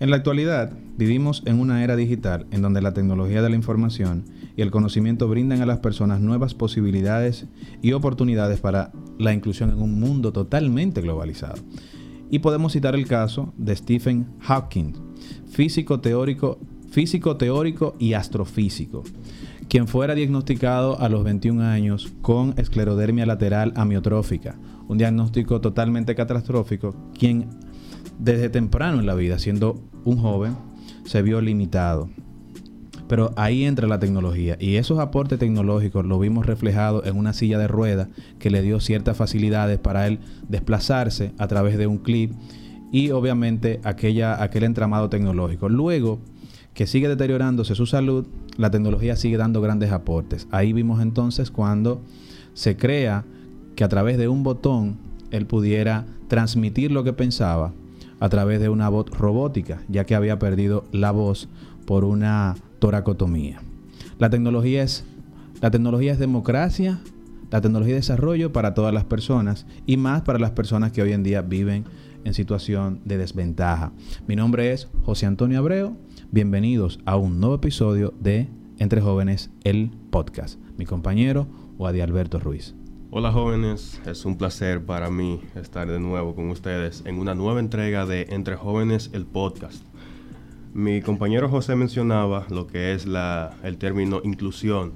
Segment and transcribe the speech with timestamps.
[0.00, 4.24] En la actualidad, vivimos en una era digital en donde la tecnología de la información
[4.56, 7.48] y el conocimiento brindan a las personas nuevas posibilidades
[7.82, 11.56] y oportunidades para la inclusión en un mundo totalmente globalizado.
[12.30, 14.94] Y podemos citar el caso de Stephen Hawking,
[15.50, 16.58] físico teórico,
[16.90, 19.02] físico teórico y astrofísico,
[19.68, 24.58] quien fuera diagnosticado a los 21 años con esclerodermia lateral amiotrófica,
[24.88, 27.48] un diagnóstico totalmente catastrófico, quien
[28.18, 30.56] desde temprano en la vida, siendo un joven,
[31.04, 32.08] se vio limitado.
[33.08, 37.58] Pero ahí entra la tecnología y esos aportes tecnológicos lo vimos reflejado en una silla
[37.58, 38.06] de ruedas
[38.38, 42.32] que le dio ciertas facilidades para él desplazarse a través de un clip
[42.92, 45.68] y obviamente aquella, aquel entramado tecnológico.
[45.68, 46.20] Luego
[46.72, 50.46] que sigue deteriorándose su salud, la tecnología sigue dando grandes aportes.
[50.52, 52.00] Ahí vimos entonces cuando
[52.54, 53.24] se crea
[53.74, 54.98] que a través de un botón
[55.32, 57.72] él pudiera transmitir lo que pensaba
[58.20, 61.48] a través de una voz robótica, ya que había perdido la voz
[61.86, 63.60] por una toracotomía.
[64.18, 65.04] La tecnología es,
[65.60, 67.00] la tecnología es democracia,
[67.50, 71.12] la tecnología es desarrollo para todas las personas y más para las personas que hoy
[71.12, 71.84] en día viven
[72.24, 73.92] en situación de desventaja.
[74.26, 75.96] Mi nombre es José Antonio Abreu.
[76.30, 80.60] Bienvenidos a un nuevo episodio de Entre Jóvenes, el podcast.
[80.76, 82.74] Mi compañero, Wadi Alberto Ruiz.
[83.12, 87.58] Hola jóvenes, es un placer para mí estar de nuevo con ustedes en una nueva
[87.58, 89.82] entrega de Entre Jóvenes, el podcast.
[90.74, 94.92] Mi compañero José mencionaba lo que es la, el término inclusión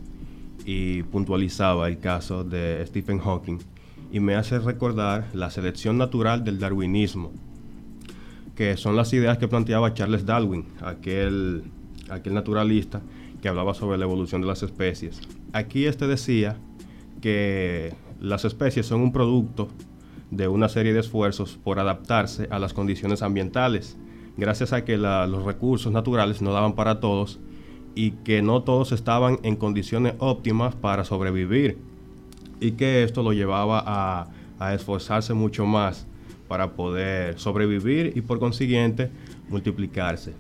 [0.65, 3.59] y puntualizaba el caso de Stephen Hawking
[4.13, 7.33] y me hace recordar la selección natural del darwinismo,
[8.55, 11.65] que son las ideas que planteaba Charles Darwin, aquel,
[12.09, 13.03] aquel naturalista
[13.43, 15.21] que hablaba sobre la evolución de las especies.
[15.53, 16.57] Aquí este decía
[17.21, 19.69] que las especies son un producto
[20.31, 23.97] de una serie de esfuerzos por adaptarse a las condiciones ambientales,
[24.37, 27.39] gracias a que los recursos naturales no daban para todos
[27.95, 31.79] y que no todos estaban en condiciones óptimas para sobrevivir
[32.61, 34.29] y que esto lo llevaba a,
[34.59, 36.07] a esforzarse mucho más
[36.49, 39.11] para poder sobrevivir y por consiguiente
[39.49, 40.35] multiplicarse.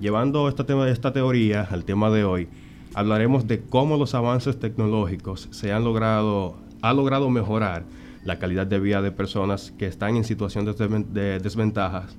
[0.00, 2.48] Llevando esta, esta teoría al tema de hoy,
[2.94, 7.84] hablaremos de cómo los avances tecnológicos se han logrado, ha logrado mejorar
[8.24, 12.16] la calidad de vida de personas que están en situaciones de desventajas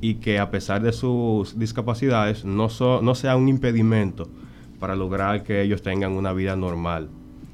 [0.00, 2.68] y que a pesar de sus discapacidades no,
[3.02, 4.28] no sea un impedimento
[4.80, 7.08] para lograr que ellos tengan una vida normal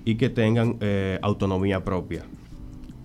[0.05, 2.25] y que tengan eh, autonomía propia.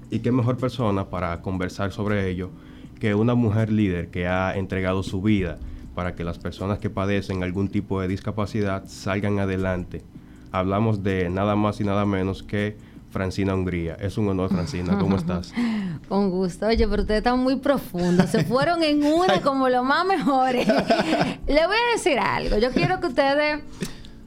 [0.09, 2.51] Y qué mejor persona para conversar sobre ello
[2.99, 5.59] que una mujer líder que ha entregado su vida
[5.93, 10.03] para que las personas que padecen algún tipo de discapacidad salgan adelante.
[10.51, 12.77] Hablamos de nada más y nada menos que
[13.13, 13.96] Francina Hungría.
[14.00, 14.97] Es un honor, Francina.
[14.97, 15.53] ¿Cómo estás?
[16.09, 16.66] Con gusto.
[16.66, 18.31] Oye, pero ustedes están muy profundos.
[18.31, 20.68] Se fueron en una como lo más mejores.
[21.47, 22.57] Le voy a decir algo.
[22.57, 23.62] Yo quiero que ustedes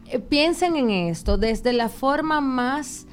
[0.07, 3.07] eh, piensen en esto desde la forma más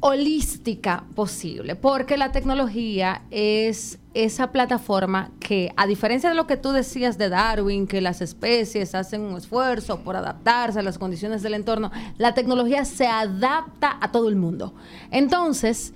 [0.00, 6.72] holística posible, porque la tecnología es esa plataforma que, a diferencia de lo que tú
[6.72, 11.54] decías de Darwin, que las especies hacen un esfuerzo por adaptarse a las condiciones del
[11.54, 14.74] entorno, la tecnología se adapta a todo el mundo.
[15.10, 15.92] Entonces,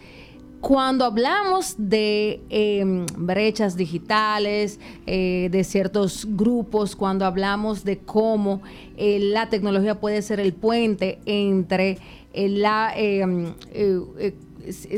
[0.60, 8.60] cuando hablamos de em, brechas digitales, eh, de ciertos grupos, cuando hablamos de cómo
[8.98, 11.98] eh, la tecnología puede ser el puente entre
[12.34, 14.34] la, em, eh, eh,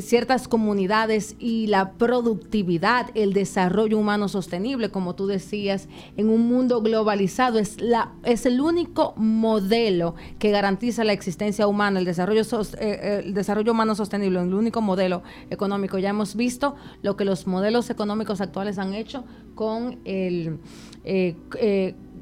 [0.01, 6.83] ciertas comunidades y la productividad, el desarrollo humano sostenible, como tú decías, en un mundo
[6.83, 12.43] globalizado, es, la, es el único modelo que garantiza la existencia humana, el desarrollo,
[12.81, 15.99] eh, el desarrollo humano sostenible, el único modelo económico.
[15.99, 20.59] Ya hemos visto lo que los modelos económicos actuales han hecho con el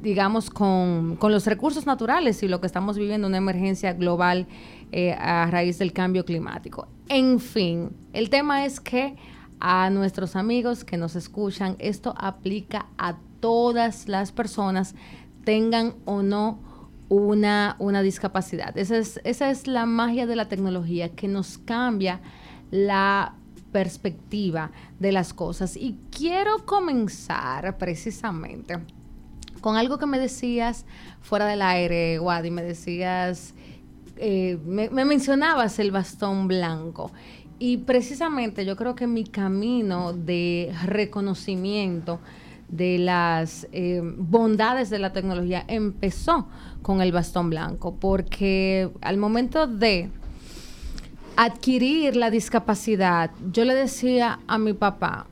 [0.03, 4.47] digamos, con, con, los recursos naturales y lo que estamos viviendo, una emergencia global
[4.93, 6.89] eh, a raíz del cambio climático.
[7.09, 9.17] En fin, el tema es que
[9.61, 14.95] a nuestros amigos que nos escuchan, esto aplica a todas las personas,
[15.45, 16.59] tengan o no
[17.09, 18.77] una, una discapacidad.
[18.79, 22.21] Esa es, esa es la magia de la tecnología que nos cambia
[22.71, 23.35] la
[23.73, 25.77] perspectiva de las cosas.
[25.77, 28.79] Y quiero comenzar precisamente
[29.61, 30.87] con algo que me decías
[31.21, 33.55] fuera del aire, Wadi, me decías
[34.23, 37.11] eh, me, mencionabas el bastón blanco.
[37.59, 42.21] Y precisamente yo creo que mi camino de reconocimiento
[42.69, 46.49] de las eh, bondades de la tecnología empezó
[46.83, 50.11] con el bastón blanco, porque al momento de
[51.37, 55.27] adquirir la discapacidad, yo le decía a mi papá,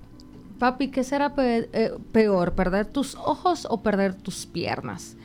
[0.58, 5.17] papi, ¿qué será eh, peor, perder tus ojos o perder tus piernas?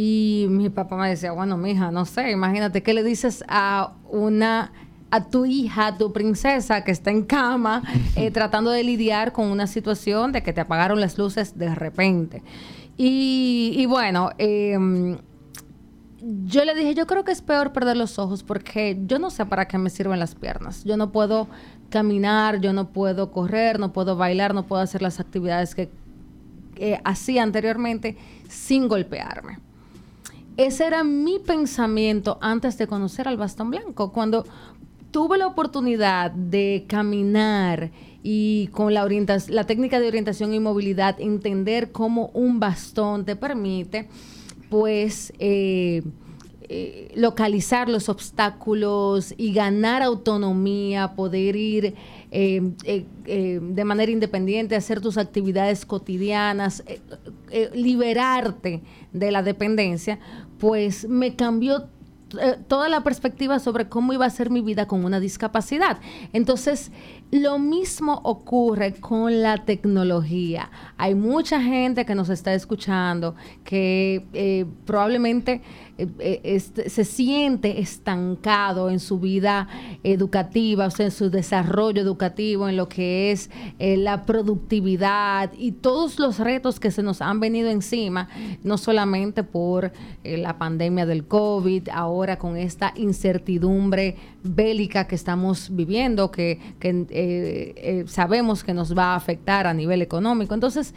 [0.00, 4.70] Y mi papá me decía, bueno, mija, no sé, imagínate qué le dices a una
[5.10, 7.82] a tu hija, tu princesa que está en cama
[8.14, 12.44] eh, tratando de lidiar con una situación de que te apagaron las luces de repente.
[12.96, 15.18] Y, bueno, em,
[16.44, 19.46] yo le dije, yo creo que es peor perder los ojos porque yo no sé
[19.46, 20.84] para qué me sirven las piernas.
[20.84, 21.48] Yo no puedo
[21.90, 25.90] caminar, yo no puedo correr, no puedo bailar, no puedo hacer las actividades que
[27.02, 28.16] hacía anteriormente
[28.48, 29.58] sin golpearme.
[30.58, 34.10] Ese era mi pensamiento antes de conocer al bastón blanco.
[34.10, 34.44] Cuando
[35.12, 37.92] tuve la oportunidad de caminar
[38.24, 39.06] y con la,
[39.50, 44.08] la técnica de orientación y movilidad entender cómo un bastón te permite,
[44.68, 46.02] pues, eh,
[46.70, 51.94] eh, localizar los obstáculos y ganar autonomía, poder ir
[52.32, 52.60] eh,
[53.24, 56.82] de manera independiente, hacer tus actividades cotidianas,
[57.72, 58.82] liberarte
[59.14, 60.18] de la dependencia,
[60.58, 61.88] pues me cambió
[62.38, 65.98] eh, toda la perspectiva sobre cómo iba a ser mi vida con una discapacidad.
[66.34, 66.92] Entonces,
[67.30, 70.70] lo mismo ocurre con la tecnología.
[70.98, 73.34] Hay mucha gente que nos está escuchando
[73.64, 75.62] que eh, probablemente
[75.98, 79.68] eh, este, se siente estancado en su vida
[80.02, 86.18] educativa, o sea, en su desarrollo educativo, en lo que es la productividad y todos
[86.18, 88.28] los retos que se nos han venido encima,
[88.62, 89.92] no solamente por
[90.24, 97.74] la pandemia del COVID, ahora con esta incertidumbre bélica que estamos viviendo, que, que eh,
[97.76, 100.54] eh, sabemos que nos va a afectar a nivel económico.
[100.54, 100.94] Entonces,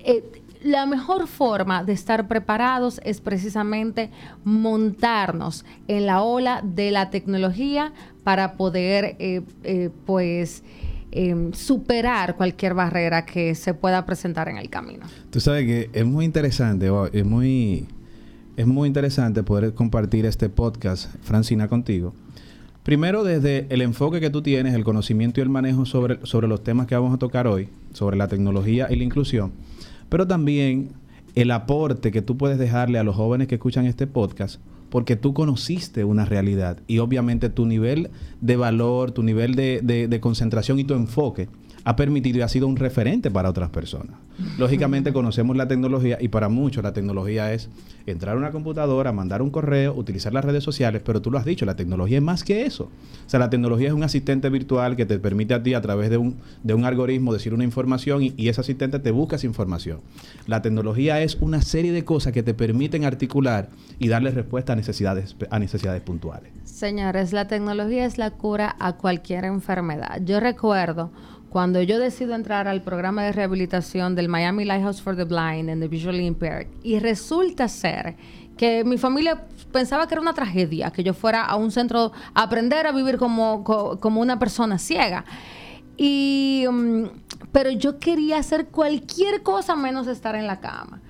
[0.00, 4.10] eh, la mejor forma de estar preparados es precisamente
[4.44, 7.92] montarnos en la ola de la tecnología
[8.24, 9.16] para poder,
[10.06, 10.62] pues,
[11.10, 15.06] em, superar cualquier barrera que se pueda presentar en el camino.
[15.30, 17.86] Tú sabes que es muy interesante, es muy,
[18.56, 22.14] es muy interesante poder compartir este podcast, Francina, contigo,
[22.82, 26.64] Primero, desde el enfoque que tú tienes, el conocimiento y el manejo sobre, sobre los
[26.64, 29.52] temas que vamos a tocar hoy, sobre la tecnología y la inclusión,
[30.12, 30.90] pero también
[31.34, 34.60] el aporte que tú puedes dejarle a los jóvenes que escuchan este podcast,
[34.90, 38.10] porque tú conociste una realidad y obviamente tu nivel
[38.42, 41.48] de valor, tu nivel de, de concentración y tu enfoque
[41.84, 44.16] ha permitido y ha sido un referente para otras personas.
[44.58, 47.68] Lógicamente conocemos la tecnología y para muchos la tecnología es
[48.06, 51.44] entrar a una computadora, mandar un correo, utilizar las redes sociales, pero tú lo has
[51.44, 52.84] dicho, la tecnología es más que eso.
[52.84, 56.10] O sea, la tecnología es un asistente virtual que te permite a ti a través
[56.10, 60.00] de un, de un algoritmo decir una información y, ese asistente te busca esa información.
[60.46, 64.76] La tecnología es una serie de cosas que te permiten articular y darle respuesta a
[64.76, 66.52] necesidades, a necesidades puntuales.
[66.64, 70.20] Señores, la tecnología es la cura a cualquier enfermedad.
[70.24, 71.10] Yo recuerdo
[71.52, 75.82] cuando yo decido entrar al programa de rehabilitación del Miami Lighthouse for the Blind and
[75.82, 78.16] the Visually Impaired, y resulta ser
[78.56, 82.42] que mi familia pensaba que era una tragedia, que yo fuera a un centro a
[82.42, 85.26] aprender a vivir como, como una persona ciega.
[85.98, 87.04] Y, mm,
[87.52, 91.02] pero yo quería hacer cualquier cosa menos estar en la cama.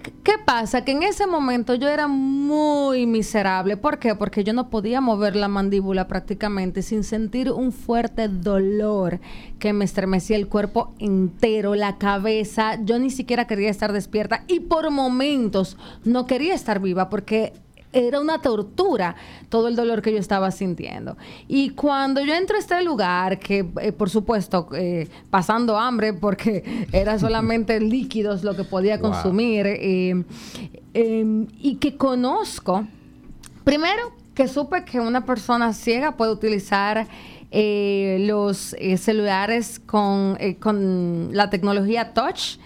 [0.00, 0.84] ¿Qué pasa?
[0.84, 3.76] Que en ese momento yo era muy miserable.
[3.76, 4.14] ¿Por qué?
[4.14, 9.20] Porque yo no podía mover la mandíbula prácticamente sin sentir un fuerte dolor
[9.58, 12.78] que me estremecía el cuerpo entero, la cabeza.
[12.84, 17.52] Yo ni siquiera quería estar despierta y por momentos no quería estar viva porque
[17.92, 19.16] era una tortura
[19.48, 21.16] todo el dolor que yo estaba sintiendo.
[21.46, 26.86] Y cuando yo entro a este lugar, que eh, por supuesto, eh, pasando hambre, porque
[26.92, 30.24] era solamente líquidos lo que podía consumir, eh,
[30.94, 32.86] em, y que conozco,
[33.64, 37.08] primero que supe que una persona ciega puede utilizar
[37.50, 42.58] los celulares con, con, la tecnología touch,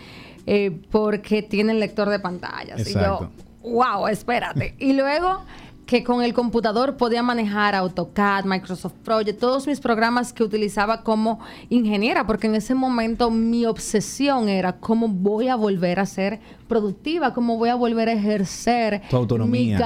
[0.91, 2.81] porque tienen lector de pantallas.
[2.81, 3.31] Exacto
[3.63, 4.75] wow, espérate.
[4.79, 5.45] y luego
[5.93, 11.39] que con el computador podía manejar AutoCAD, Microsoft Project, todos mis programas que utilizaba como
[11.69, 17.35] ingeniera, porque en ese momento mi obsesión era cómo voy a volver a ser productiva,
[17.35, 19.03] cómo voy a volver a ejercer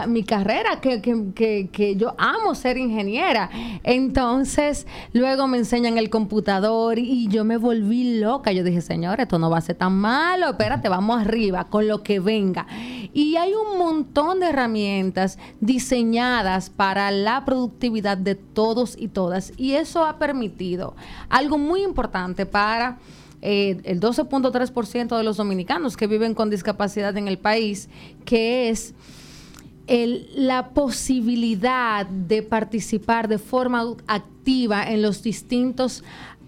[0.07, 3.51] Mi, carrera, que, que, que, yo amo ser ingeniera.
[3.83, 8.53] Entonces, luego me enseñan el computador y yo me volví loca.
[8.53, 12.05] Yo dije, señor, esto no va a ser tan malo, espérate, vamos arriba con lo
[12.05, 12.69] que venga.
[13.13, 15.96] Y hay un montón de herramientas diseñadas
[16.77, 19.53] para la productividad de todos y todas.
[19.57, 20.95] Y eso ha permitido
[21.29, 22.99] algo muy importante para
[23.43, 27.89] eh, el 12.3% de los dominicanos que viven con discapacidad en el país,
[28.25, 28.95] que es
[29.89, 36.03] la posibilidad de participar de forma activa en los distintos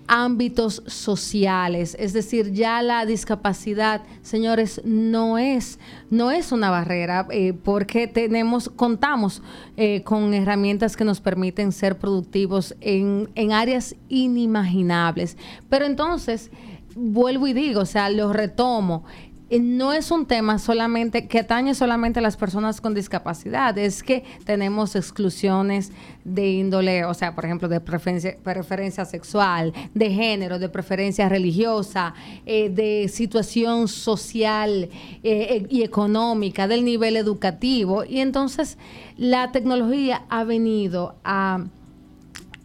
[0.09, 5.79] ámbitos sociales, es decir, ya la discapacidad, señores, no es,
[6.11, 9.43] no es una barrera, eh, porque tenemos, contamos
[9.77, 15.37] eh, con herramientas que nos permiten ser productivos en, en áreas inimaginables.
[15.69, 16.50] Pero entonces,
[16.97, 19.05] vuelvo y digo, o sea, lo retomo,
[19.50, 24.25] no es un tema solamente que atañe solamente a las personas con discapacidad, es que
[24.45, 25.90] tenemos exclusiones
[26.25, 32.14] de índole, o sea, por ejemplo, de preferencia, preferencia sexual, de género, de preferencia religiosa,
[32.45, 34.90] eh, de situación social
[35.23, 38.05] eh, y económica, del nivel educativo.
[38.05, 38.76] Y entonces
[39.17, 41.64] la tecnología ha venido a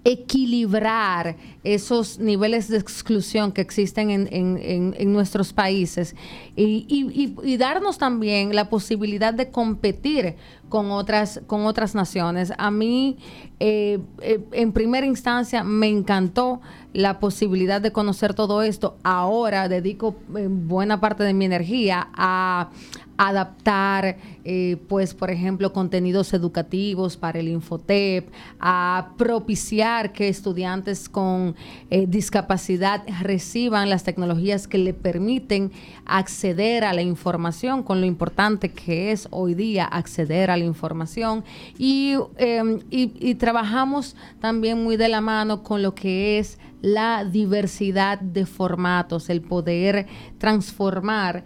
[0.06, 6.16] equilibrar esos niveles de exclusión que existen en, nuestros países
[6.56, 10.36] y, darnos también la posibilidad de competir
[10.68, 12.52] con otras, con otras naciones.
[12.58, 13.18] A mí,
[13.60, 16.62] eh, eh, en primera instancia, me encantó
[16.94, 18.98] la posibilidad de conocer todo esto.
[19.04, 22.72] Ahora dedico eh, buena parte de mi energía a
[23.28, 31.56] adaptar, eh, pues, por ejemplo, contenidos educativos para el Infotep, a propiciar que estudiantes con
[31.90, 35.72] eh, discapacidad reciban las tecnologías que le permiten
[36.06, 41.46] acceder a la información, con lo importante que es hoy día acceder a la información.
[41.78, 48.20] Y, em, y trabajamos también muy de la mano con lo que es la diversidad
[48.20, 51.46] de formatos, el poder transformar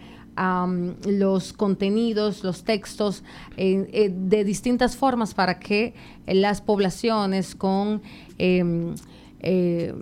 [1.05, 3.23] los contenidos, los textos
[3.57, 5.93] eh, de distintas formas para que
[6.27, 8.01] las poblaciones con
[8.37, 8.95] em,
[9.39, 9.93] eh,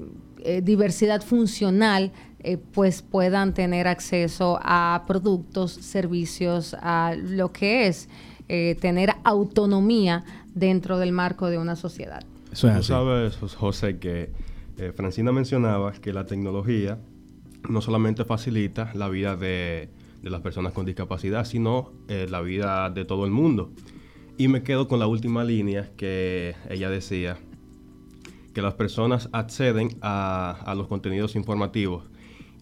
[0.44, 2.12] eh, diversidad funcional
[2.74, 8.08] pues puedan tener acceso a productos, servicios, a lo que es
[8.48, 10.24] tener autonomía
[10.54, 12.22] dentro del marco de una sociedad.
[12.52, 14.30] Eso es sabes, José, que
[14.96, 17.00] Francina mencionaba que la tecnología
[17.68, 19.90] no solamente facilita la vida de
[20.22, 23.72] de las personas con discapacidad, sino eh, la vida de todo el mundo.
[24.38, 27.38] Y me quedo con la última línea que ella decía,
[28.56, 32.06] que las personas acceden a, los contenidos informativos.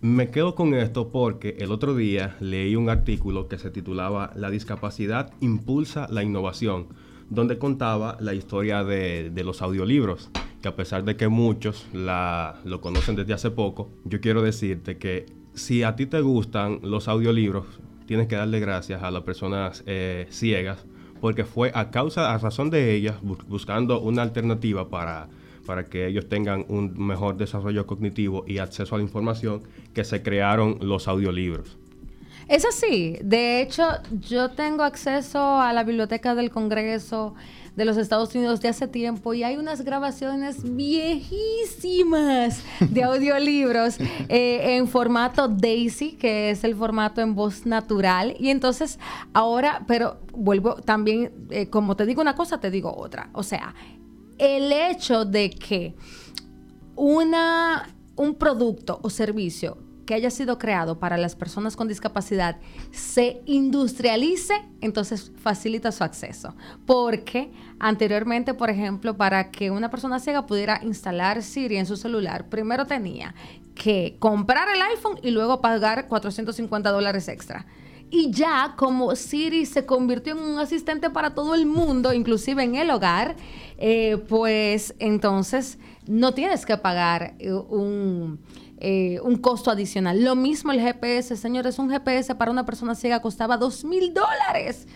[0.02, 4.50] Me quedo con esto porque el otro día leí un artículo que se titulaba La
[4.50, 6.88] discapacidad impulsa la innovación,
[7.30, 10.32] donde contaba la historia de, los audiolibros,
[10.64, 15.28] que a pesar de que muchos lo conocen desde hace poco, yo quiero decirte que
[15.54, 17.66] si a ti te gustan los audiolibros,
[18.06, 20.86] tienes que darle gracias a las personas eh, ciegas,
[21.22, 25.30] porque fue a causa, a razón de ellas, buscando una alternativa para,
[25.66, 30.22] para que ellos tengan un mejor desarrollo cognitivo y acceso a la información, que se
[30.22, 31.78] crearon los audiolibros.
[32.48, 33.18] Es así.
[33.24, 37.36] De hecho, yo tengo acceso a la biblioteca del Congreso
[37.76, 43.98] de los Estados Unidos de hace tiempo y hay unas grabaciones viejísimas de audiolibros
[44.30, 48.36] eh, en formato Daisy, que es el formato en voz natural.
[48.40, 49.00] Y entonces
[49.34, 53.30] ahora, pero vuelvo también, eh, como te digo una cosa, te digo otra.
[53.34, 53.74] O sea,
[54.38, 55.96] el hecho de que
[56.96, 62.58] una, un producto o servicio que haya sido creado para las personas con discapacidad
[62.92, 66.56] se industrialice, entonces facilita su acceso.
[66.86, 72.50] Porque anteriormente, por ejemplo, para que una persona ciega pudiera instalar Siri en su celular,
[72.50, 73.34] primero tenía
[73.76, 77.66] que comprar el iPhone y luego pagar 450 dólares extra.
[78.16, 82.76] Y ya como Siri se convirtió en un asistente para todo el mundo, inclusive en
[82.76, 83.36] el hogar,
[83.80, 88.38] eh, pues entonces no tienes que pagar eh, un
[88.86, 90.26] eh, un costo adicional.
[90.26, 94.90] Lo mismo el GPS, señores, un GPS para una persona ciega costaba dos mil dólares.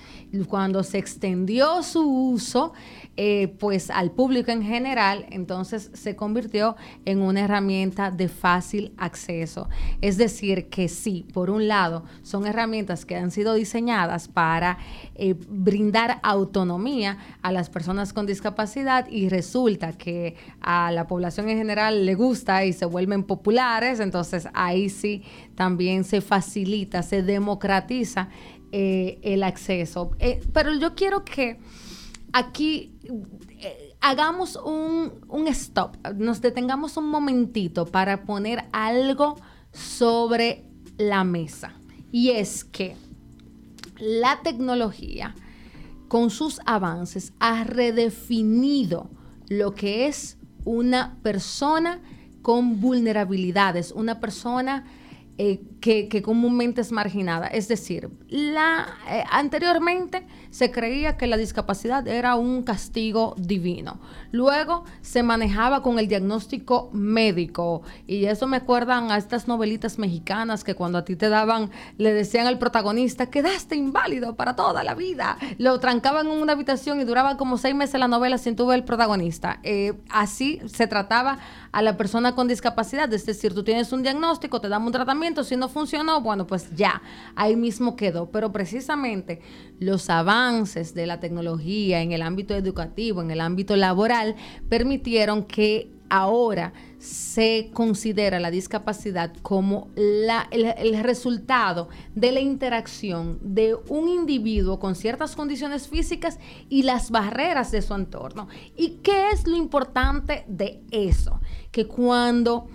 [0.47, 2.73] Cuando se extendió su uso,
[3.15, 9.69] eh, pues al público en general, entonces se convirtió en una herramienta de fácil acceso.
[10.01, 14.77] Es decir, que sí, por un lado, son herramientas que han sido diseñadas para
[15.15, 21.57] eh, brindar autonomía a las personas con discapacidad y resulta que a la población en
[21.57, 25.23] general le gusta y se vuelven populares, entonces ahí sí
[25.55, 28.29] también se facilita, se democratiza
[28.71, 30.11] eh, el acceso.
[30.53, 31.59] pero yo quiero que
[32.33, 32.97] aquí
[33.59, 39.35] eh, hagamos un, un stop, nos detengamos un momentito para poner algo
[39.71, 40.65] sobre
[40.97, 41.73] la mesa.
[42.11, 42.95] Y es que
[43.99, 45.35] la tecnología,
[46.07, 49.09] con sus avances, ha redefinido
[49.49, 52.01] lo que es una persona
[52.41, 54.85] con vulnerabilidades, una persona
[55.39, 57.47] eh, que, comúnmente es marginada.
[57.47, 63.99] Es decir, la, eh, anteriormente se creía que la discapacidad era un castigo divino.
[64.31, 67.83] Luego se manejaba con el diagnóstico médico.
[68.07, 72.13] Y eso me acuerdan a estas novelitas mexicanas que cuando a ti te daban, le
[72.13, 75.37] decían al protagonista, quedaste inválido para toda la vida.
[75.57, 78.79] Lo trancaban en una habitación y duraba como seis meses la novela sin tu ver
[78.79, 79.59] el protagonista.
[79.63, 81.37] Eh, así se trataba
[81.71, 83.13] a la persona con discapacidad.
[83.13, 86.75] Es decir, tú tienes un diagnóstico, te damos un tratamiento, si no funcionó, bueno, pues
[86.75, 87.01] ya,
[87.35, 88.31] ahí mismo quedó.
[88.31, 89.41] Pero precisamente
[89.79, 94.35] los avances de la tecnología en el ámbito educativo, en el ámbito laboral,
[94.69, 104.09] permitieron que ahora se considera la discapacidad como el, resultado de la interacción de un
[104.09, 108.47] individuo con ciertas condiciones físicas y las barreras de su entorno.
[108.75, 111.39] ¿Y qué es lo importante de eso?
[111.71, 112.67] Que cuando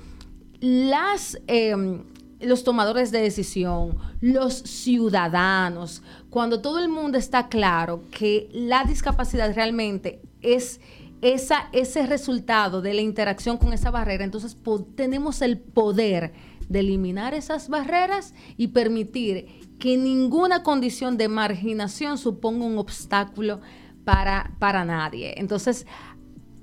[0.60, 1.38] las...
[1.46, 2.11] Em,
[2.44, 9.54] los tomadores de decisión, los ciudadanos, cuando todo el mundo está claro que la discapacidad
[9.54, 10.80] realmente es
[11.20, 14.56] esa, ese resultado de la interacción con esa barrera, entonces
[14.96, 16.32] tenemos el poder
[16.68, 23.60] de eliminar esas barreras y permitir que ninguna condición de marginación suponga un obstáculo
[24.04, 25.34] para, para nadie.
[25.36, 25.86] Entonces,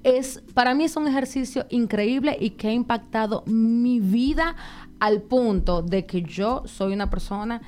[0.04, 4.56] es, para mí es un ejercicio increíble y que ha impactado mi vida
[5.00, 7.62] al punto de que yo soy una persona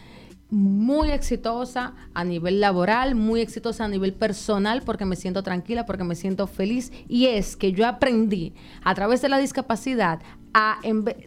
[0.52, 6.04] muy exitosa a nivel laboral, muy exitosa a nivel personal porque me siento tranquila, porque
[6.04, 10.20] me siento feliz y es que yo aprendí a través de la discapacidad
[10.54, 10.80] a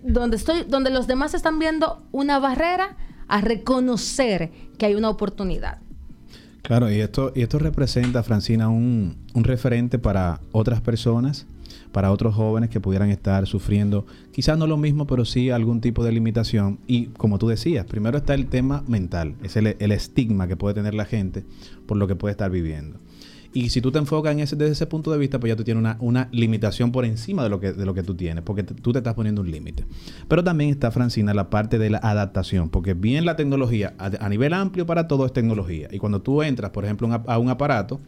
[0.02, 2.96] donde estoy donde los demás están viendo una barrera
[3.26, 5.78] a reconocer que hay una oportunidad.
[6.60, 11.46] Claro, y esto y esto representa Francina un, un referente para otras personas
[11.94, 16.02] para otros jóvenes que pudieran estar sufriendo, quizás no lo mismo, pero sí algún tipo
[16.02, 16.80] de limitación.
[16.88, 20.92] Y como tú decías, primero está el tema mental, es el, estigma que puede tener
[20.92, 21.44] la gente
[21.86, 22.98] por lo que puede estar viviendo.
[23.52, 25.62] Y si tú te enfocas en ese, desde ese punto de vista, pues ya tú
[25.62, 28.90] tienes una, limitación por encima de lo que, de lo que tú tienes, porque tú
[28.90, 29.86] te estás poniendo un límite.
[30.26, 34.52] Pero también está, Francina, la parte de la adaptación, porque bien la tecnología, a, nivel
[34.52, 35.86] amplio para todo es tecnología.
[35.92, 38.00] Y cuando tú entras, por ejemplo, a un aparato,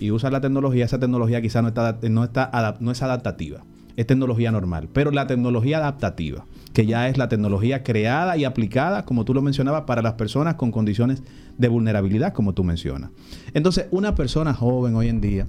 [0.00, 3.62] y usas la tecnología, esa tecnología quizás no, está, no, está, no es adaptativa.
[3.96, 4.88] Es tecnología normal.
[4.92, 9.42] Pero la tecnología adaptativa, que ya es la tecnología creada y aplicada, como tú lo
[9.42, 11.22] mencionabas, para las personas con condiciones
[11.58, 13.10] de vulnerabilidad, como tú mencionas.
[13.52, 15.46] Entonces, una persona joven hoy en día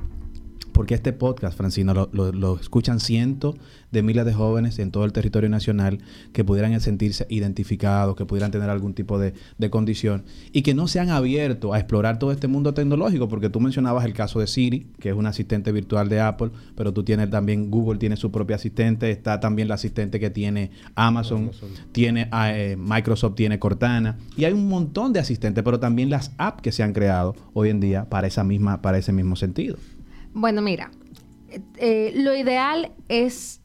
[0.71, 3.55] porque este podcast, Francino, lo, escuchan cientos
[3.91, 5.99] de miles de jóvenes en todo el territorio nacional
[6.33, 9.33] que pudieran sentirse identificados, que pudieran tener algún tipo de,
[9.69, 13.59] condición y que no se han abierto a explorar todo este mundo tecnológico, porque tú
[13.59, 17.29] mencionabas el caso de Siri, que es un asistente virtual de Apple, pero tú tienes
[17.29, 21.51] también, Google tiene su propio asistente, está también el asistente que tiene Amazon,
[21.91, 26.61] tiene eh, Microsoft tiene Cortana, y hay un montón de asistentes, pero también las apps
[26.61, 29.77] que se han creado hoy en día para esa misma, para ese mismo sentido.
[30.33, 30.91] Bueno, mira,
[31.77, 33.61] eh, lo ideal es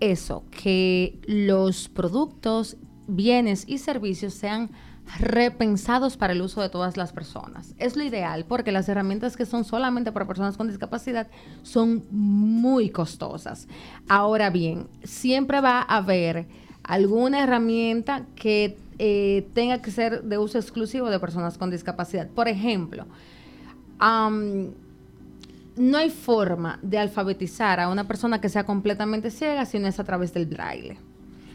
[0.00, 4.70] eso, que los productos, bienes y servicios sean
[5.18, 7.74] repensados para el uso de todas las personas.
[7.78, 11.28] Es lo ideal porque las herramientas que son solamente para personas con discapacidad
[11.62, 13.68] son muy costosas.
[14.08, 16.46] Ahora bien, siempre va a haber
[16.82, 22.28] alguna herramienta que eh, tenga que ser de uso exclusivo de personas con discapacidad.
[22.28, 23.06] Por ejemplo,
[25.76, 29.98] no hay forma de alfabetizar a una persona que sea completamente ciega si no es
[29.98, 30.98] a través del braille.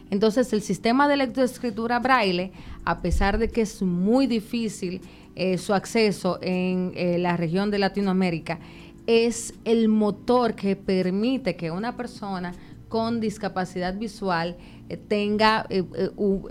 [0.10, 2.52] Entonces, el sistema de lectoescritura braille,
[2.86, 5.02] a pesar de que es muy difícil
[5.36, 8.60] eh, su acceso en eh, la región de Latinoamérica,
[9.06, 12.54] es el motor que permite que una persona
[12.90, 14.56] con discapacidad visual
[14.96, 15.84] tenga eh,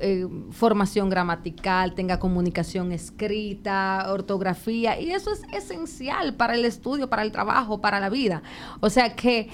[0.01, 7.23] eh, formación gramatical, tenga comunicación escrita, ortografía, y eso es esencial para el estudio, para
[7.23, 8.43] el trabajo, para la vida.
[8.81, 9.49] O sea que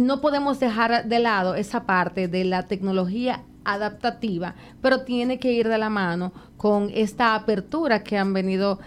[0.00, 5.68] no podemos dejar de lado esa parte de la tecnología adaptativa, pero tiene que ir
[5.68, 8.78] de la mano con esta apertura que han venido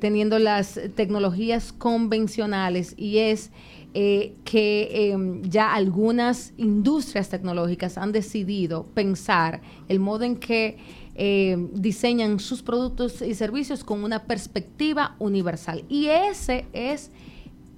[0.00, 3.52] teniendo las tecnologías convencionales y es
[3.96, 10.78] eh, que em, ya algunas industrias tecnológicas han decidido pensar el modo en que
[11.14, 15.84] em, diseñan sus productos y servicios con una perspectiva universal.
[15.88, 17.12] Y ese es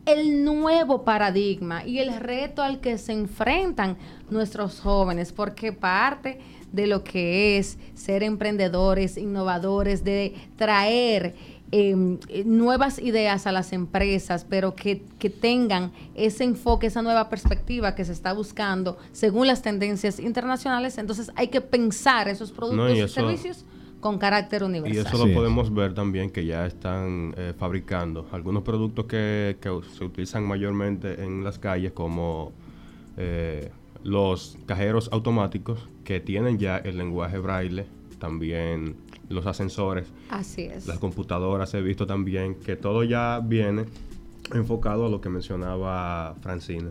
[0.07, 3.99] el nuevo paradigma y el reto al que se enfrentan
[4.31, 6.39] nuestros jóvenes, porque parte
[6.73, 11.35] de lo que es ser emprendedores, innovadores, de traer
[11.79, 17.95] eh, nuevas ideas a las empresas, pero que, que, tengan ese enfoque, esa nueva perspectiva
[17.95, 20.97] que se está buscando según las tendencias internacionales.
[20.97, 23.67] Entonces hay que pensar esos productos y, servicios
[24.01, 25.05] con carácter universal.
[25.05, 29.69] Y eso lo podemos ver también que ya están eh, fabricando algunos productos que, que,
[29.99, 32.53] se utilizan mayormente en las calles como
[33.19, 33.71] eh,
[34.03, 37.85] los cajeros automáticos que tienen ya el lenguaje braille,
[38.19, 38.97] también
[39.29, 40.09] los ascensores.
[40.31, 40.87] Así es.
[40.87, 43.87] Las computadoras he visto también que todo ya viene
[44.53, 46.91] enfocado a lo que mencionaba Francina.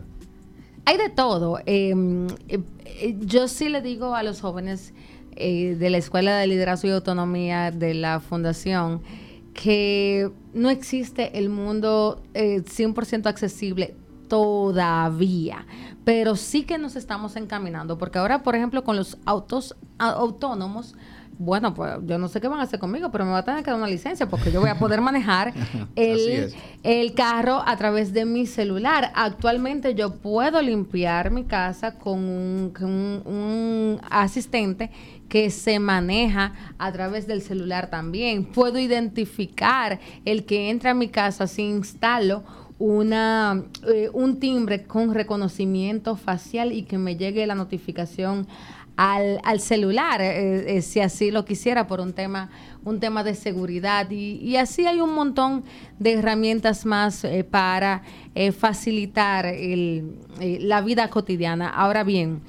[0.84, 1.58] Hay de todo.
[1.66, 4.94] Em, eh, eh, yo sí le digo a los jóvenes
[5.34, 9.02] eh, de la Escuela de Liderazgo y Autonomía de la Fundación
[9.52, 13.94] que no existe el mundo 100% accesible
[14.28, 15.66] todavía,
[16.04, 20.94] pero sí que nos estamos encaminando, porque ahora, por ejemplo, con los autos autónomos,
[21.38, 23.62] bueno, pues yo no sé qué van a hacer conmigo, pero me va a tener
[23.62, 25.52] que dar una licencia porque yo voy a poder manejar
[25.96, 29.12] el, el, carro a través de mi celular.
[29.14, 32.72] Actualmente yo puedo limpiar mi casa con un,
[33.24, 34.90] un asistente
[35.28, 38.44] que se maneja a través del celular también.
[38.44, 42.44] Puedo identificar el que entra a mi casa si instalo
[42.78, 48.46] una, eh, un timbre con reconocimiento facial y que me llegue la notificación
[48.96, 52.50] al, al celular, eh, eh, si así lo quisiera, por un tema,
[52.84, 54.10] un tema de seguridad.
[54.10, 55.64] Y, y así hay un montón
[55.98, 58.02] de herramientas más para
[58.58, 60.18] facilitar el,
[60.60, 61.68] la vida cotidiana.
[61.68, 62.42] Ahora bien,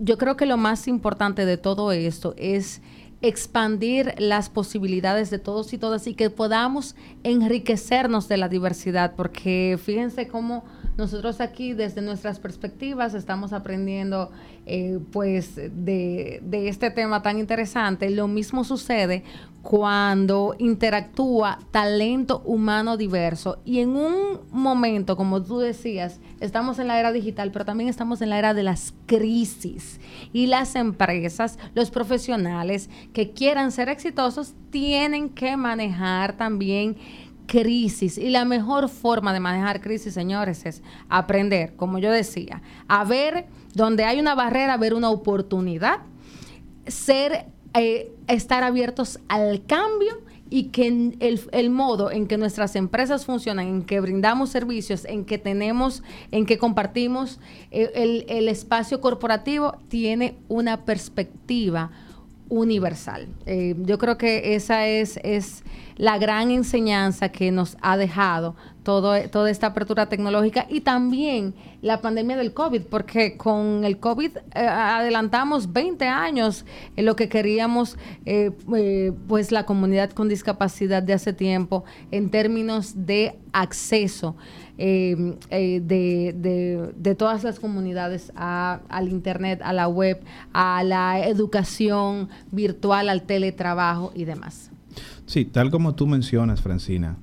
[0.00, 2.80] yo creo que lo más importante de todo esto es
[3.20, 9.78] expandir las posibilidades de todos y todas y que podamos enriquecernos de la diversidad, porque
[9.82, 10.64] fíjense cómo
[10.98, 14.32] nosotros aquí desde nuestras perspectivas estamos aprendiendo
[14.66, 18.10] eh, pues de, de este tema tan interesante.
[18.10, 19.22] Lo mismo sucede
[19.62, 23.60] cuando interactúa talento humano diverso.
[23.64, 28.20] Y en un momento, como tú decías, estamos en la era digital, pero también estamos
[28.20, 30.00] en la era de las crisis.
[30.32, 36.96] Y las empresas, los profesionales que quieran ser exitosos, tienen que manejar también
[37.48, 38.16] crisis.
[38.18, 43.46] Y la mejor forma de manejar crisis, señores, es aprender, como yo decía, a ver
[43.74, 45.98] donde hay una barrera, ver una oportunidad,
[46.86, 51.16] ser eh, estar abiertos al cambio y que
[51.52, 56.46] el, modo en que nuestras empresas funcionan, en que brindamos servicios, en que tenemos, en
[56.46, 61.90] que compartimos eh, el, el, espacio corporativo, tiene una perspectiva
[62.48, 63.28] universal.
[63.46, 65.64] Eh, yo creo que esa es, es
[65.98, 72.38] la gran enseñanza que nos ha dejado toda esta apertura tecnológica y también la pandemia
[72.38, 76.64] del COVID, porque con el COVID eh, adelantamos 20 años
[76.96, 82.30] en lo que queríamos, eh, eh, pues la comunidad con discapacidad de hace tiempo en
[82.30, 84.36] términos de acceso.
[84.78, 85.34] de,
[86.96, 94.12] de, todas las comunidades al Internet, a la web, a la educación virtual, al teletrabajo
[94.14, 94.70] y demás.
[95.26, 97.16] Sí, tal como tú mencionas, Francina.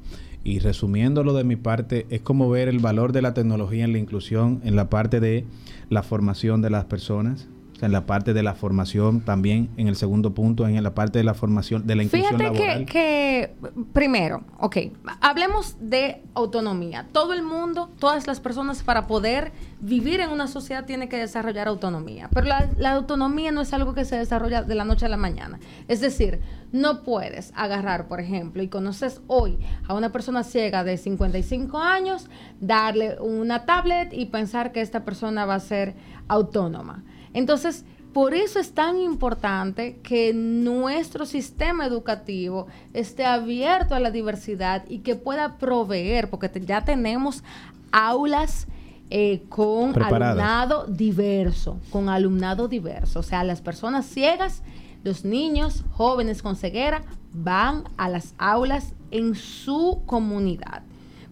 [0.44, 3.98] Y resumiéndolo de mi parte, es como ver el valor de la tecnología en la
[3.98, 5.46] inclusión, en la parte de
[5.90, 7.48] la formación de las personas,
[7.82, 11.24] en la parte de la formación también, en el segundo punto, en la parte de
[11.24, 13.56] la formación, de la inclusión Fíjate Que, que,
[13.94, 14.78] primero, ok,
[15.22, 17.08] hablemos de autonomía.
[17.12, 21.68] Todo el mundo, todas las personas para poder vivir en una sociedad tienen que desarrollar
[21.68, 22.30] autonomía.
[22.34, 25.18] Pero la, la autonomía no es algo que se desarrolla de la noche a la
[25.18, 25.60] mañana.
[25.88, 26.40] Es decir,
[26.72, 29.58] no puedes agarrar, por ejemplo, y conoces hoy
[29.88, 35.46] a una persona ciega de 55 años, darle una tablet y pensar que esta persona
[35.46, 35.96] va a ser
[36.28, 37.04] autónoma.
[37.36, 44.86] Entonces, por eso es tan importante que nuestro sistema educativo esté abierto a la diversidad
[44.88, 47.44] y que pueda proveer, porque ya tenemos
[47.92, 48.68] aulas
[49.10, 53.20] eh, con alumnado diverso, con alumnado diverso.
[53.20, 54.64] O sea, las personas ciegas,
[55.04, 60.84] los niños, jóvenes con ceguera, van a las aulas en su comunidad.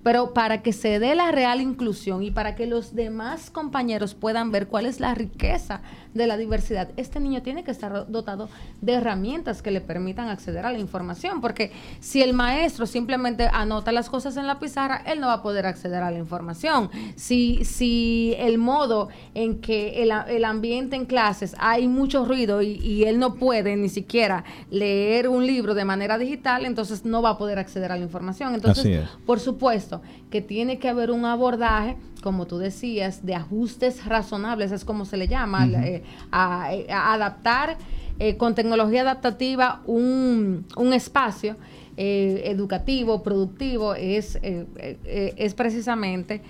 [0.04, 4.52] Pero para que se dé la real inclusión y para que los demás compañeros puedan
[4.52, 5.82] ver cuál es la riqueza
[6.14, 8.50] de la diversidad, este niño tiene que estar dotado
[8.82, 13.92] de herramientas que le permitan acceder a la información, porque si el maestro simplemente anota
[13.92, 16.90] las cosas en la pizarra, él no va a poder acceder a la información.
[17.16, 23.20] Si, si el modo en que el, ambiente en clases hay mucho ruido y, él
[23.20, 27.60] no puede ni siquiera leer un libro de manera digital, entonces no va a poder
[27.60, 28.54] acceder a la información.
[28.54, 29.93] Entonces, por supuesto,
[30.30, 35.18] que tiene que haber un abordaje, como tú decías, de ajustes razonables, es como se
[35.18, 37.78] le llama, eh, a, adaptar
[38.20, 41.58] eh, con tecnología adaptativa un, un espacio
[41.98, 46.42] eh, educativo, productivo, es, es precisamente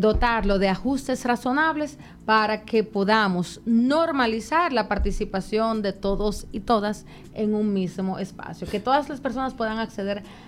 [0.00, 7.54] dotarlo de ajustes razonables para que podamos normalizar la participación de todos y todas en
[7.54, 10.47] un mismo espacio, que todas las personas puedan acceder a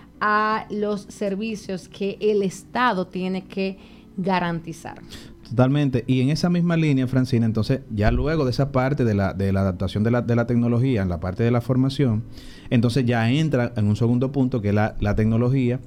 [0.70, 3.78] los servicios que el Estado tiene que
[4.16, 5.00] garantizar.
[5.48, 6.04] Totalmente.
[6.06, 9.52] Y en esa misma línea, Francina, entonces, ya luego de esa parte de la, de
[9.52, 12.22] la adaptación de la, de la tecnología, en la parte de la formación,
[12.70, 15.80] entonces ya entra en un segundo punto que es la, la tecnología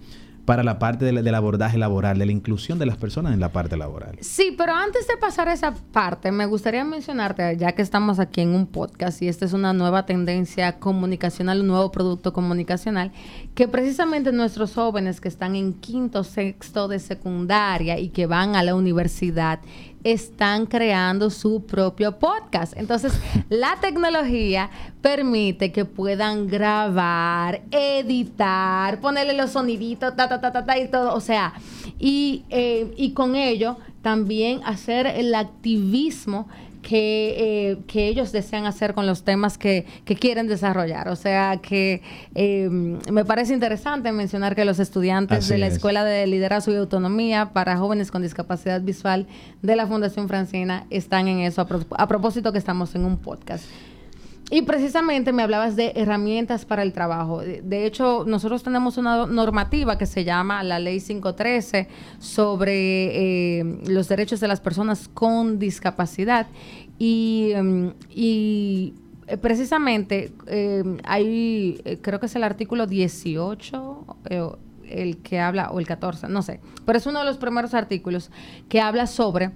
[0.45, 3.77] para la parte del, abordaje laboral, de la inclusión de las personas en la parte
[3.77, 4.17] laboral.
[4.19, 8.41] Sí, pero antes de pasar a esa parte, me gustaría mencionarte, ya que estamos aquí
[8.41, 13.11] en un podcast y esta es una nueva tendencia comunicacional, un nuevo producto comunicacional,
[13.55, 18.63] que precisamente nuestros jóvenes que están en quinto, sexto de secundaria y que van a
[18.63, 19.59] la universidad,
[20.03, 22.73] están creando su propio podcast.
[22.75, 23.13] Entonces,
[23.49, 24.69] la tecnología
[25.01, 31.13] permite que puedan grabar, editar, ponerle los soniditos, ta, ta, ta, ta, ta y todo.
[31.13, 31.53] O sea,
[31.99, 36.47] y, eh, y con ello también hacer el activismo
[36.83, 41.07] que, eh, que, ellos desean hacer con los temas que, que quieren desarrollar.
[41.07, 42.03] O sea que
[42.35, 47.51] eh, me parece interesante mencionar que los estudiantes de la Escuela de Liderazgo y Autonomía
[47.53, 49.25] para Jóvenes con Discapacidad Visual
[49.63, 51.65] de la Fundación Francina están en eso,
[51.97, 53.65] a propósito que estamos en un podcast.
[54.53, 57.41] Y precisamente me hablabas de herramientas para el trabajo.
[57.41, 61.87] De hecho, nosotros tenemos una normativa que se llama la Ley 513
[62.19, 66.45] sobre eh, los derechos de las personas con discapacidad.
[66.99, 68.93] Y, em, y
[69.25, 74.05] eh, precisamente em, hay, eh, creo que es el artículo 18
[74.87, 78.29] el que habla, o el 14, no sé, pero es uno de los primeros artículos
[78.69, 79.49] que habla sobre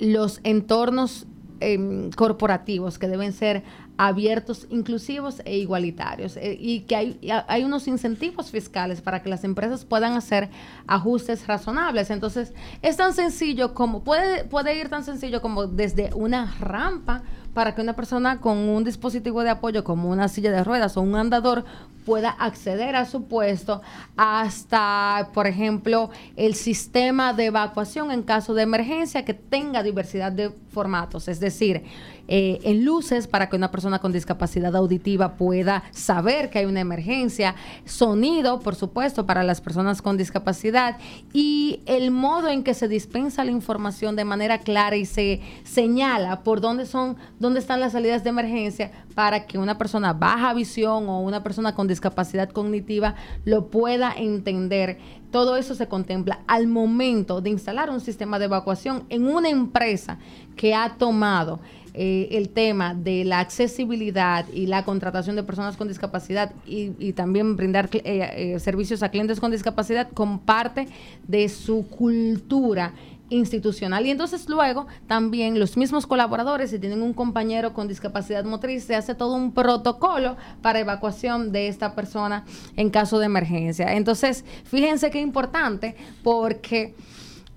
[0.00, 1.28] los entornos
[1.60, 3.64] Em, corporativos que deben ser
[3.96, 6.36] abiertos, inclusivos e igualitarios.
[6.36, 7.18] Eh, y que hay,
[7.48, 10.50] hay unos incentivos fiscales para que las empresas puedan hacer
[10.86, 12.10] ajustes razonables.
[12.10, 17.74] Entonces, es tan sencillo como, puede, puede ir tan sencillo como desde una rampa para
[17.74, 21.16] que una persona con un dispositivo de apoyo como una silla de ruedas o un
[21.16, 21.64] andador
[22.08, 23.82] pueda acceder a su puesto
[24.16, 30.50] hasta, por ejemplo, el sistema de evacuación en caso de emergencia que tenga diversidad de
[30.72, 31.82] formatos, es decir,
[32.30, 36.80] eh, en luces para que una persona con discapacidad auditiva pueda saber que hay una
[36.80, 37.54] emergencia,
[37.86, 40.98] sonido, por supuesto, para las personas con discapacidad
[41.32, 46.42] y el modo en que se dispensa la información de manera clara y se señala
[46.42, 51.08] por dónde son, dónde están las salidas de emergencia para que una persona baja visión
[51.08, 54.98] o una persona con discapacidad cognitiva lo pueda entender.
[55.32, 60.18] Todo eso se contempla al momento de instalar un sistema de evacuación en una empresa
[60.54, 61.58] que ha tomado
[61.94, 67.56] eh, el tema de la accesibilidad y la contratación de personas con discapacidad y, también
[67.56, 70.86] brindar eh, eh, servicios a clientes con discapacidad como parte
[71.26, 72.94] de su cultura
[73.30, 74.06] institucional.
[74.06, 78.96] Y entonces luego también los mismos colaboradores, si tienen un compañero con discapacidad motriz, se
[78.96, 82.44] hace todo un protocolo para evacuación de esta persona
[82.76, 83.94] en caso de emergencia.
[83.94, 86.94] Entonces, fíjense qué importante porque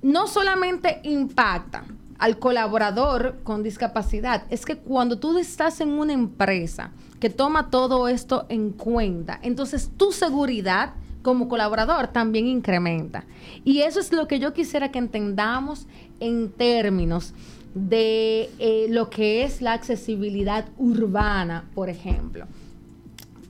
[0.01, 1.83] no solamente impacta
[2.17, 4.43] al colaborador con discapacidad.
[4.49, 9.91] Es que cuando tú estás en una empresa que toma todo esto en cuenta, entonces
[9.97, 13.25] tu seguridad como colaborador también incrementa.
[13.63, 15.87] Y eso es lo que yo quisiera que entendamos
[16.19, 17.33] en términos
[17.73, 22.45] de eh, lo que es la accesibilidad urbana, por ejemplo.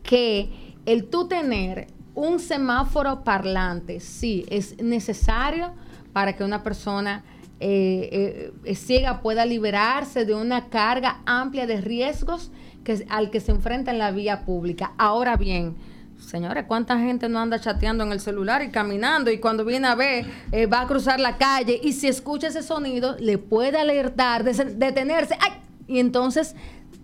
[0.03, 0.49] Que
[0.85, 5.71] el tú tener un semáforo parlante, sí, es necesario
[6.13, 7.23] para que una persona
[7.59, 12.51] eh, eh, ciega pueda liberarse de una carga amplia de riesgos
[12.83, 14.93] que, al que se enfrenta en la vía pública.
[14.97, 15.75] Ahora bien,
[16.21, 19.95] Señores, ¿cuánta gente no anda chateando en el celular y caminando y cuando viene a
[19.95, 24.43] ver eh, va a cruzar la calle y si escucha ese sonido le puede alertar,
[24.43, 25.35] detenerse?
[25.39, 25.51] ¡Ay!
[25.87, 26.55] Y entonces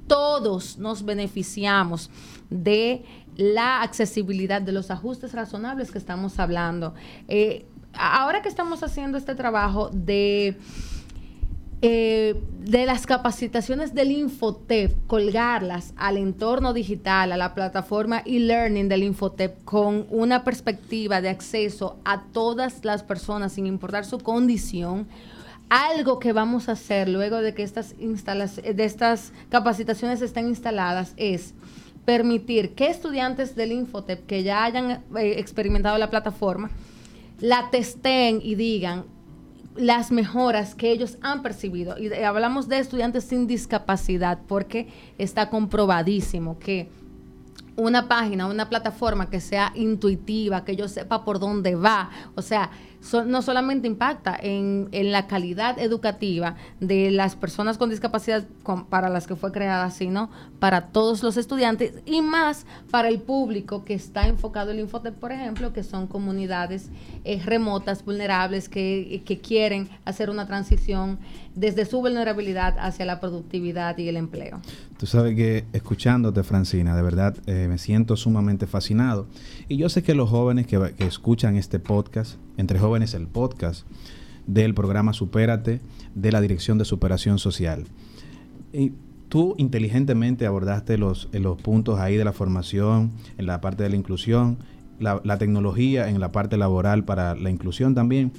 [0.07, 2.09] todos nos beneficiamos
[2.49, 3.03] de
[3.35, 6.93] la accesibilidad, de los ajustes razonables que estamos hablando.
[7.27, 10.57] Eh, ahora que estamos haciendo este trabajo de,
[11.81, 19.03] eh, de las capacitaciones del Infotep, colgarlas al entorno digital, a la plataforma e-learning del
[19.03, 25.07] Infotep, con una perspectiva de acceso a todas las personas, sin importar su condición,
[25.69, 31.53] algo que vamos a hacer luego de que estas, de estas capacitaciones estén instaladas es
[32.05, 36.71] permitir que estudiantes del Infotep que ya hayan eh, experimentado la plataforma,
[37.39, 39.05] la testeen y digan
[39.77, 41.97] las mejoras que ellos han percibido.
[41.97, 44.87] Y hablamos de estudiantes sin discapacidad porque
[45.17, 46.89] está comprobadísimo que
[47.77, 52.71] una página, una plataforma que sea intuitiva, que yo sepa por dónde va, o sea,
[53.25, 58.45] no solamente impacta en, la calidad educativa de las personas con discapacidad
[58.89, 60.29] para las que fue creada, sino
[60.59, 65.31] para todos los estudiantes y más para el público que está enfocado en el por
[65.31, 66.89] ejemplo, que son comunidades
[67.23, 71.19] eh, remotas, vulnerables, que, quieren hacer una transición
[71.53, 74.59] desde su vulnerabilidad hacia la productividad y el empleo.
[74.97, 79.27] Tú sabes que escuchándote, Francina, de verdad eh, me siento sumamente fascinado.
[79.67, 83.87] Y yo sé que los jóvenes que escuchan este podcast, entre jóvenes el podcast
[84.47, 85.81] del programa Supérate
[86.15, 87.85] de la Dirección de Superación Social.
[88.73, 88.93] Y
[89.29, 93.95] tú inteligentemente abordaste los, los puntos ahí de la formación, en la parte de la
[93.95, 94.57] inclusión,
[94.99, 98.31] la, la tecnología en la parte laboral para la inclusión también.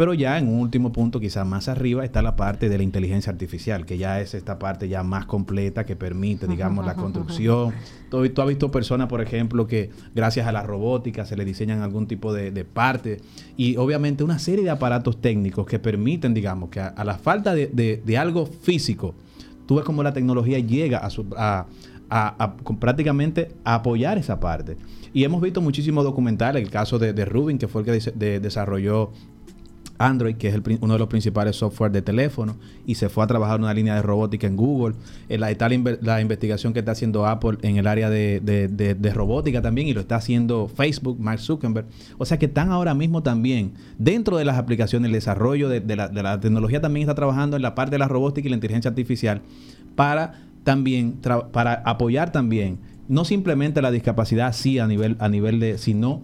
[0.00, 3.30] Pero ya en un último punto, quizás más arriba, está la parte de la inteligencia
[3.30, 7.74] artificial, que ya es esta parte ya más completa que permite, digamos, la construcción.
[8.08, 11.82] Tú, tú has visto personas, por ejemplo, que gracias a la robótica se le diseñan
[11.82, 13.20] algún tipo de, parte
[13.58, 18.16] y obviamente una serie de aparatos técnicos que permiten, digamos, que a, la falta de,
[18.18, 19.14] algo físico,
[19.66, 21.66] tú ves cómo la tecnología llega a,
[22.08, 24.78] a, prácticamente apoyar esa parte.
[25.12, 29.12] Y hemos visto muchísimos documentales, el caso de, Rubin, que fue el que desarrolló
[30.00, 33.56] Android, que es uno de los principales software de teléfono, y se fue a trabajar
[33.56, 34.94] en una línea de robótica en Google.
[35.28, 39.88] Eh, la, está la, investigación que está haciendo Apple en el área de, robótica también,
[39.88, 41.86] y lo está haciendo Facebook, Mark Zuckerberg.
[42.16, 46.40] O sea que están ahora mismo también dentro de las aplicaciones, el desarrollo de, la,
[46.40, 49.42] tecnología también está trabajando en la parte de la robótica y la inteligencia artificial
[49.94, 51.18] para también
[51.52, 56.20] para apoyar también no simplemente la discapacidad sí a nivel a nivel de sino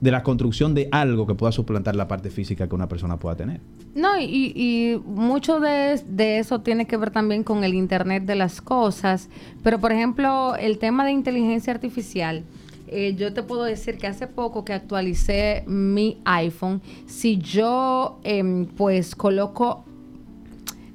[0.00, 3.36] de la construcción de algo que pueda suplantar la parte física que una persona pueda
[3.36, 3.60] tener.
[3.94, 6.02] No, y, mucho de,
[6.38, 9.28] eso tiene que ver también con el Internet de las cosas,
[9.62, 12.44] pero por ejemplo, el tema de inteligencia artificial,
[12.88, 18.66] eh, yo te puedo decir que hace poco que actualicé mi iPhone, si yo em,
[18.66, 19.84] pues coloco,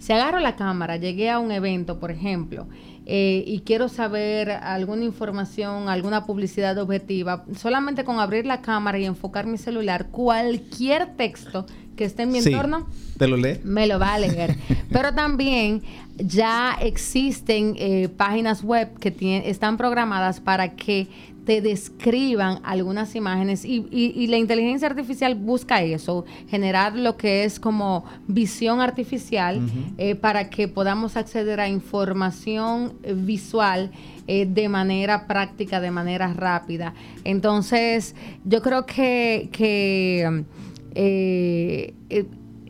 [0.08, 2.66] si agarro la cámara, llegué a un evento, por ejemplo,
[3.06, 9.04] eh, y quiero saber alguna información, alguna publicidad objetiva, solamente con abrir la cámara y
[9.04, 11.66] enfocar mi celular, cualquier texto
[11.98, 13.60] que esté en mi entorno, ¿te lo lee?
[13.66, 14.56] Me lo va a leer.
[14.94, 15.82] Pero también
[16.16, 21.08] ya existen eh, páginas web que están programadas para que
[21.48, 28.04] te describan algunas imágenes y, la inteligencia artificial busca eso, generar lo que es como
[28.28, 29.62] visión artificial
[29.98, 33.92] eh, para que podamos acceder a información eh, visual
[34.28, 36.94] eh, de manera práctica, de manera rápida.
[37.24, 40.44] Entonces, yo creo que, que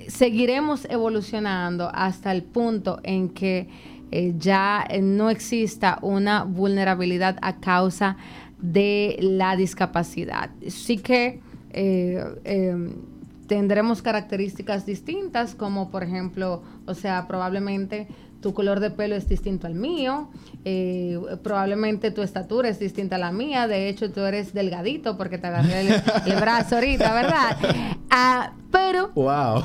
[0.07, 3.97] seguiremos evolucionando hasta el punto en que
[4.37, 8.15] ya no exista una vulnerabilidad a causa
[8.59, 10.49] de la discapacidad.
[10.67, 11.41] Sí que
[11.71, 12.93] eh, em,
[13.47, 18.07] tendremos características distintas, como por ejemplo, o sea, probablemente
[18.41, 20.29] tu color de pelo es distinto al mío,
[20.63, 25.37] eh, probablemente tu estatura es distinta a la mía, de hecho tú eres delgadito porque
[25.37, 25.87] te agarré
[26.25, 27.57] el, brazo ahorita, ¿verdad?
[28.09, 29.11] Ah, pero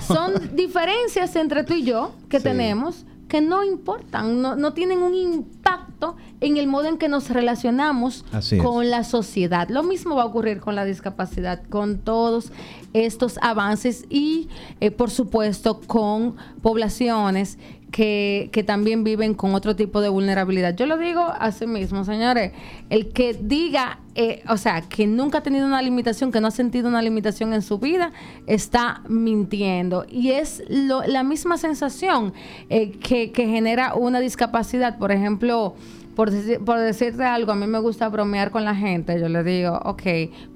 [0.01, 5.92] son diferencias entre tú y yo que tenemos que no importan, no, tienen un impacto
[6.41, 8.25] en el modo en que nos relacionamos
[8.63, 9.69] con la sociedad.
[9.69, 12.53] Lo mismo va a ocurrir con la discapacidad, con todos
[12.93, 14.49] estos avances y,
[14.81, 17.59] eh, por supuesto, con poblaciones
[17.93, 20.75] que, que, también viven con otro tipo de vulnerabilidad.
[20.75, 22.53] Yo lo digo así mismo, señores.
[22.91, 26.51] El que diga, eh, o sea, que nunca ha tenido una limitación, que no ha
[26.51, 28.13] sentido una limitación en su vida,
[28.47, 30.07] está mintiendo.
[30.09, 32.33] Y es la misma sensación
[32.71, 34.99] eh, que, que genera una discapacidad.
[34.99, 35.77] Por ejemplo,
[36.17, 36.31] por,
[36.65, 39.21] por, decirte algo, a mí me gusta bromear con la gente.
[39.21, 40.03] Yo le digo, ok,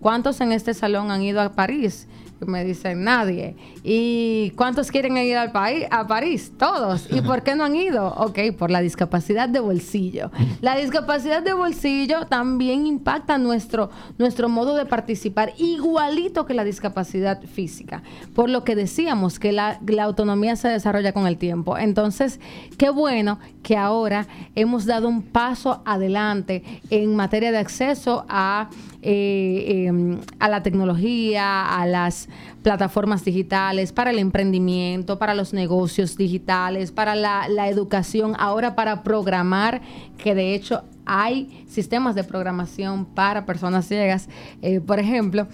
[0.01, 2.09] ¿cuántos en este salón han ido a París?
[2.45, 3.57] Me dicen nadie.
[3.83, 6.53] ¿Y cuántos quieren ir al país, a París?
[6.59, 7.09] Todos.
[7.11, 8.09] ¿Y por qué no han ido?
[8.17, 10.31] Ok, por la discapacidad de bolsillo.
[10.61, 17.43] La discapacidad de bolsillo también impacta nuestro, nuestro modo de participar, igualito que la discapacidad
[17.43, 18.03] física.
[18.35, 21.79] Por lo que decíamos que la, autonomía se desarrolla con el tiempo.
[21.79, 22.39] Entonces,
[22.77, 28.69] qué bueno que ahora hemos dado un paso adelante en materia de acceso a
[29.09, 32.26] eh, em, a la tecnología, a las
[32.63, 39.83] plataformas digitales, para el emprendimiento, para los negocios digitales, para la, educación, ahora para programar,
[40.19, 44.29] que de hecho hay sistemas de programación para personas ciegas,
[44.63, 45.47] eh, por ejemplo.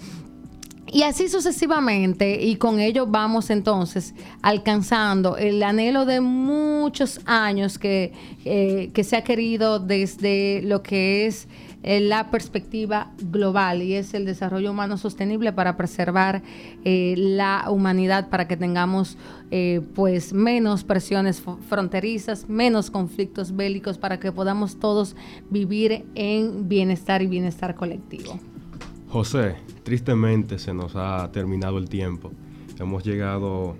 [0.91, 8.13] y así sucesivamente, y con ello vamos entonces alcanzando el anhelo de muchos años que,
[8.45, 11.47] eh, que se ha querido desde lo que es
[11.83, 16.41] la perspectiva global y es el desarrollo humano sostenible para preservar
[16.85, 19.17] eh, la humanidad, para que tengamos
[19.93, 25.15] pues menos presiones fronterizas, menos conflictos bélicos, para que podamos todos
[25.51, 28.39] vivir en bienestar y bienestar colectivo.
[29.09, 32.31] José, tristemente se nos ha terminado el tiempo.
[32.79, 33.75] Hemos llegado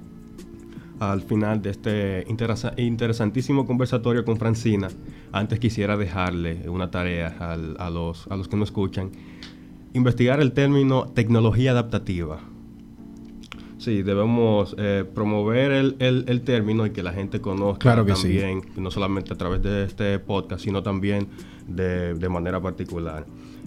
[0.99, 4.89] al final de este interesantísimo conversatorio con Francina.
[5.34, 9.12] Antes quisiera dejarle una tarea a, los, a los que nos escuchan.
[9.94, 12.40] Investigar el término tecnología adaptativa.
[13.80, 19.36] Sí, debemos eh, promover el, término y que la gente conozca también, no solamente a
[19.36, 21.28] través de este podcast, sino también
[21.68, 23.26] de, de manera particular.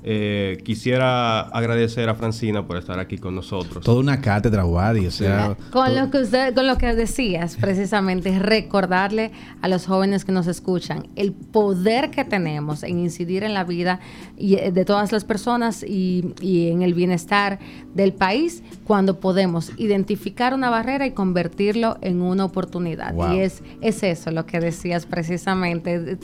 [0.09, 3.85] Eh, quisiera agradecer a Francina por estar aquí con nosotros.
[3.85, 5.57] Toda una cátedra, Wadi, o sea...
[5.73, 9.33] Con lo, que usted, con lo que decías, precisamente, recordarle
[9.63, 13.99] a los jóvenes que nos escuchan el poder que tenemos en incidir en la vida
[14.37, 17.59] eh, de todas las personas y, en el bienestar
[17.93, 23.13] del país cuando podemos identificar una barrera y convertirlo en una oportunidad.
[23.35, 26.17] Y es, es eso lo que decías precisamente,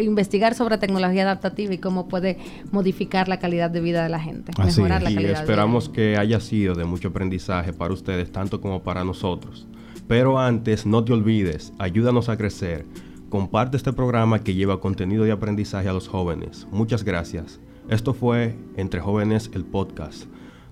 [0.00, 2.36] investigar sobre tecnología adaptativa y cómo puede
[2.72, 6.40] modificar la calidad de vida de la gente, mejorar la calidad y esperamos que haya
[6.40, 9.66] sido de mucho aprendizaje para ustedes, tanto como para nosotros.
[10.08, 12.84] Pero antes, no te olvides, ayúdanos a crecer.
[13.28, 16.66] Comparte este programa que lleva contenido de aprendizaje a los jóvenes.
[16.72, 17.60] Muchas gracias.
[17.88, 20.24] Esto fue Entre Jóvenes el podcast.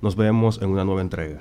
[0.02, 1.40] Nos vemos en una nueva entrega.